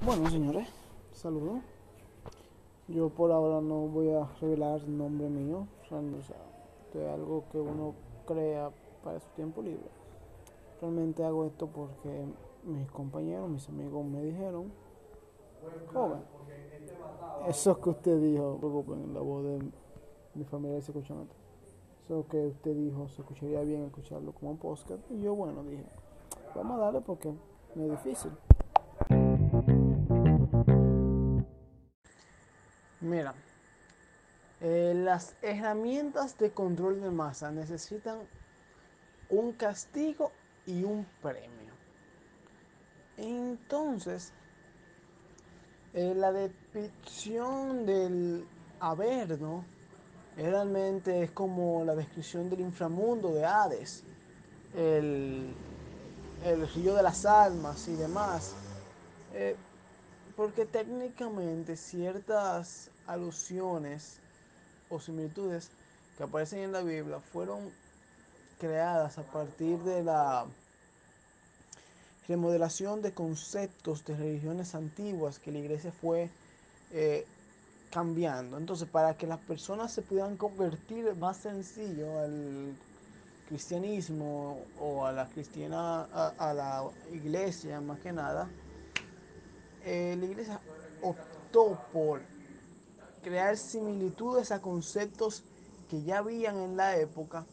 Bueno, 0.00 0.30
señores, 0.30 0.68
saludos. 1.12 1.60
Yo 2.86 3.08
por 3.08 3.32
ahora 3.32 3.60
no 3.60 3.88
voy 3.88 4.10
a 4.10 4.26
revelar 4.40 4.80
el 4.80 4.96
nombre 4.96 5.28
mío, 5.28 5.66
o 5.82 5.88
sea, 5.88 6.00
esto 6.00 7.00
es 7.00 7.08
algo 7.08 7.44
que 7.50 7.58
uno 7.58 7.94
crea 8.24 8.70
para 9.02 9.18
su 9.18 9.26
tiempo 9.30 9.60
libre. 9.60 9.90
Realmente 10.80 11.24
hago 11.24 11.44
esto 11.46 11.66
porque 11.66 12.26
mis 12.62 12.88
compañeros, 12.92 13.50
mis 13.50 13.68
amigos 13.68 14.04
me 14.06 14.22
dijeron, 14.22 14.70
joven, 15.92 16.20
eso 17.48 17.80
que 17.80 17.90
usted 17.90 18.20
dijo, 18.20 18.56
preocupen, 18.58 19.12
la 19.12 19.20
voz 19.20 19.44
de 19.44 19.58
mi 20.34 20.44
familia 20.44 20.80
se 20.80 20.92
escucha 20.92 21.14
Eso 22.04 22.24
que 22.30 22.46
usted 22.46 22.74
dijo 22.76 23.08
se 23.08 23.22
escucharía 23.22 23.62
bien 23.62 23.84
escucharlo 23.84 24.32
como 24.32 24.52
un 24.52 24.58
podcast. 24.58 25.00
Y 25.10 25.20
yo, 25.22 25.34
bueno, 25.34 25.64
dije, 25.64 25.84
vamos 26.54 26.78
a 26.78 26.84
darle 26.84 27.00
porque 27.00 27.34
no 27.74 27.84
es 27.84 27.90
difícil. 27.90 28.30
Mira, 33.08 33.34
eh, 34.60 34.92
las 34.94 35.34
herramientas 35.40 36.36
de 36.36 36.50
control 36.50 37.00
de 37.00 37.10
masa 37.10 37.50
necesitan 37.50 38.18
un 39.30 39.52
castigo 39.52 40.30
y 40.66 40.84
un 40.84 41.06
premio. 41.22 41.72
Entonces, 43.16 44.34
eh, 45.94 46.12
la 46.14 46.32
descripción 46.32 47.86
del 47.86 48.46
Averno 48.78 49.64
realmente 50.36 51.22
es 51.22 51.30
como 51.30 51.84
la 51.86 51.94
descripción 51.94 52.50
del 52.50 52.60
inframundo 52.60 53.32
de 53.32 53.46
Hades, 53.46 54.04
el, 54.76 55.54
río 56.74 56.94
de 56.94 57.02
las 57.02 57.24
almas 57.24 57.88
y 57.88 57.94
demás. 57.94 58.54
Eh, 59.32 59.56
porque 60.38 60.66
técnicamente 60.66 61.74
ciertas 61.76 62.92
alusiones 63.08 64.20
o 64.88 65.00
similitudes 65.00 65.70
que 66.16 66.22
aparecen 66.22 66.60
en 66.60 66.72
la 66.72 66.82
Biblia 66.82 67.20
fueron 67.20 67.72
creadas 68.58 69.18
a 69.18 69.22
partir 69.22 69.78
de 69.80 70.04
la 70.04 70.46
remodelación 72.28 73.00
de 73.00 73.12
conceptos 73.12 74.04
de 74.04 74.16
religiones 74.16 74.74
antiguas 74.74 75.38
que 75.38 75.50
la 75.50 75.58
iglesia 75.58 75.90
fue 75.92 76.28
eh, 76.90 77.26
cambiando. 77.90 78.58
Entonces, 78.58 78.86
para 78.88 79.16
que 79.16 79.26
las 79.26 79.38
personas 79.38 79.92
se 79.92 80.02
pudieran 80.02 80.36
convertir 80.36 81.14
más 81.16 81.38
sencillo 81.38 82.18
al 82.20 82.76
cristianismo 83.46 84.66
o 84.78 85.06
a 85.06 85.12
la 85.12 85.26
cristiana 85.30 86.02
a, 86.02 86.52
la 86.52 86.84
iglesia 87.10 87.80
más 87.80 87.98
que 88.00 88.12
nada, 88.12 88.50
eh, 89.86 90.14
la 90.18 90.26
iglesia 90.26 90.60
optó 91.00 91.78
por 91.90 92.20
crear 93.22 93.56
similitudes 93.56 94.50
a 94.50 94.60
conceptos 94.60 95.42
que 95.90 96.02
ya 96.02 96.18
habían 96.18 96.58
en 96.58 96.76
la 96.76 96.96
época 96.96 97.46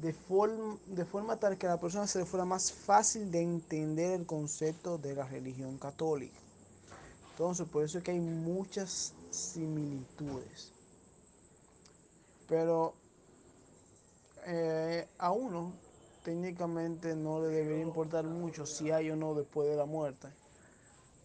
de 0.00 0.12
forma, 0.12 0.78
de 0.86 1.04
forma 1.04 1.36
tal 1.36 1.58
que 1.58 1.66
a 1.66 1.70
la 1.70 1.80
persona 1.80 2.06
se 2.06 2.20
le 2.20 2.24
fuera 2.24 2.44
más 2.44 2.72
fácil 2.72 3.30
de 3.30 3.42
entender 3.42 4.12
el 4.12 4.26
concepto 4.26 4.98
de 4.98 5.14
la 5.14 5.26
religión 5.26 5.76
católica. 5.78 6.38
Entonces, 7.32 7.68
por 7.68 7.84
eso 7.84 7.98
es 7.98 8.04
que 8.04 8.12
hay 8.12 8.20
muchas 8.20 9.14
similitudes. 9.30 10.72
Pero 12.48 12.94
eh, 14.46 15.06
a 15.18 15.30
uno 15.32 15.72
técnicamente 16.24 17.14
no 17.14 17.40
le 17.40 17.48
debería 17.48 17.82
importar 17.82 18.24
mucho 18.24 18.66
si 18.66 18.90
hay 18.90 19.10
o 19.10 19.16
no 19.16 19.34
después 19.34 19.68
de 19.68 19.76
la 19.76 19.84
muerte. 19.84 20.28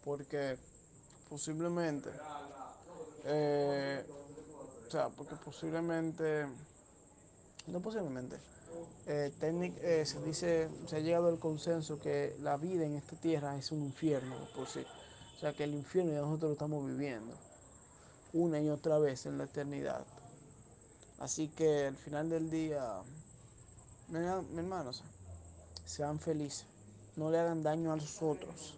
Porque 0.03 0.57
posiblemente, 1.29 2.09
eh, 3.25 3.72
sea, 4.93 5.09
porque 5.09 5.35
posiblemente, 5.35 6.45
no 7.67 7.79
posiblemente, 7.79 8.37
eh, 9.07 9.31
eh, 9.41 10.05
se 10.05 10.21
dice, 10.21 10.69
se 10.85 10.95
ha 10.97 10.99
llegado 10.99 11.29
al 11.29 11.39
consenso 11.39 11.99
que 11.99 12.35
la 12.41 12.57
vida 12.57 12.85
en 12.85 12.95
esta 12.95 13.15
tierra 13.15 13.57
es 13.57 13.71
un 13.71 13.81
infierno 13.81 14.35
por 14.55 14.67
sí. 14.67 14.85
O 15.35 15.39
sea 15.39 15.53
que 15.53 15.63
el 15.63 15.73
infierno 15.73 16.13
ya 16.13 16.21
nosotros 16.21 16.49
lo 16.49 16.53
estamos 16.53 16.85
viviendo 16.85 17.33
una 18.33 18.59
y 18.59 18.69
otra 18.69 18.99
vez 18.99 19.25
en 19.25 19.39
la 19.39 19.45
eternidad. 19.45 20.05
Así 21.19 21.47
que 21.47 21.87
al 21.87 21.95
final 21.95 22.29
del 22.29 22.49
día, 22.51 23.01
mi, 24.09 24.19
hermanos, 24.59 25.03
sean 25.85 26.19
felices, 26.19 26.65
no 27.15 27.31
le 27.31 27.39
hagan 27.39 27.63
daño 27.63 27.91
a 27.93 27.95
los 27.95 28.21
otros, 28.21 28.75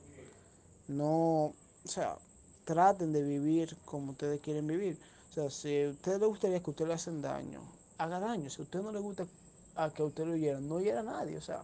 no, 0.87 1.53
o 1.83 1.87
sea, 1.87 2.17
traten 2.65 3.13
de 3.13 3.21
vivir 3.21 3.75
como 3.85 4.11
ustedes 4.11 4.39
quieren 4.41 4.67
vivir. 4.67 4.97
Sea, 5.35 5.49
si 5.49 5.83
a 5.83 5.89
ustedes 5.89 6.21
les 6.21 6.29
gustaría 6.29 6.63
que 6.63 6.69
ustedes 6.69 6.87
le 6.87 6.93
hacen 6.93 7.21
daño, 7.21 7.59
haga 7.97 8.21
daño. 8.21 8.49
Si 8.49 8.61
a 8.61 8.63
usted 8.63 8.81
no 8.81 8.93
le 8.93 8.99
gusta 8.99 9.27
a 9.75 9.89
que 9.89 10.01
usted 10.01 10.25
lo 10.25 10.37
hiera, 10.37 10.61
no 10.61 10.79
hiera 10.79 11.01
a 11.01 11.03
nadie. 11.03 11.35
O 11.35 11.41
sea, 11.41 11.59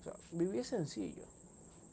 o 0.00 0.04
sea, 0.04 0.12
vivir 0.32 0.66
sencillo. 0.66 1.22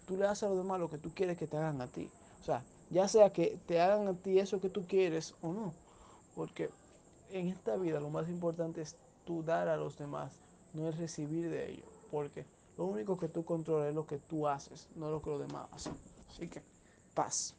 Tú 0.05 0.17
le 0.17 0.27
haces 0.27 0.43
a 0.43 0.49
los 0.49 0.57
demás 0.57 0.81
lo 0.81 0.89
que 0.89 0.97
tú 0.97 1.11
quieres 1.15 1.37
que 1.37 1.47
te 1.47 1.55
hagan 1.55 1.79
a 1.79 1.87
ti. 1.87 2.09
O 2.41 2.43
sea, 2.43 2.61
ya 2.89 3.07
sea 3.07 3.29
que 3.29 3.57
te 3.67 3.79
hagan 3.79 4.09
a 4.09 4.15
ti 4.15 4.37
eso 4.37 4.59
que 4.59 4.67
tú 4.67 4.85
quieres 4.85 5.33
o 5.41 5.53
no. 5.53 5.73
Porque 6.35 6.69
en 7.31 7.47
esta 7.47 7.77
vida 7.77 8.01
lo 8.01 8.09
más 8.09 8.27
importante 8.27 8.81
es 8.81 8.97
tú 9.23 9.43
dar 9.43 9.69
a 9.69 9.77
los 9.77 9.97
demás, 9.97 10.33
no 10.73 10.89
es 10.89 10.97
recibir 10.97 11.49
de 11.49 11.71
ellos. 11.71 11.87
Porque 12.11 12.45
lo 12.77 12.83
único 12.83 13.17
que 13.17 13.29
tú 13.29 13.45
controlas 13.45 13.87
es 13.87 13.95
lo 13.95 14.05
que 14.05 14.17
tú 14.17 14.45
haces, 14.45 14.89
no 14.97 15.09
lo 15.09 15.21
que 15.21 15.29
los 15.29 15.39
demás 15.39 15.69
hacen. 15.71 15.93
Así 16.27 16.49
que, 16.49 16.61
paz. 17.13 17.55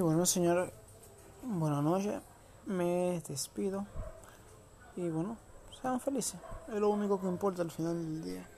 Y 0.00 0.02
bueno, 0.02 0.24
señor, 0.24 0.72
buenas 1.42 1.84
noches. 1.84 2.22
Me 2.64 3.20
despido. 3.28 3.84
Y 4.96 5.10
bueno, 5.10 5.36
sean 5.82 6.00
felices. 6.00 6.40
Es 6.68 6.80
lo 6.80 6.88
único 6.88 7.20
que 7.20 7.26
importa 7.26 7.60
al 7.60 7.70
final 7.70 7.96
del 7.96 8.24
día. 8.24 8.48